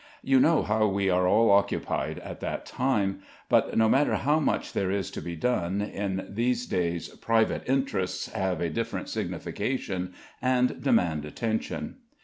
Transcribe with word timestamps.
You 0.23 0.39
know 0.39 0.63
how 0.63 0.87
we 0.87 1.11
are 1.11 1.27
all 1.27 1.51
occupied 1.51 2.17
at 2.21 2.39
that 2.39 2.65
time; 2.65 3.19
but 3.49 3.77
no 3.77 3.87
matter 3.87 4.15
how 4.15 4.39
much 4.39 4.73
there 4.73 4.89
is 4.89 5.11
to 5.11 5.21
be 5.21 5.35
done, 5.35 5.79
in 5.79 6.25
these 6.27 6.65
days 6.65 7.09
"private 7.09 7.61
interests" 7.69 8.27
have 8.31 8.61
a 8.61 8.69
different 8.71 9.09
signification, 9.09 10.15
and 10.41 10.81
demand 10.81 11.23
attention. 11.25 11.97